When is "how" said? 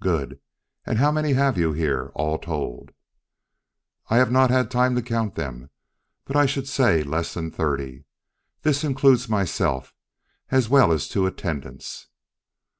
0.98-1.12